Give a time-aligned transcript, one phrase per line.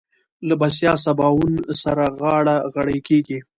[0.47, 1.53] له بسيا سباوون
[1.83, 3.39] سره غاړه غړۍ کېږي.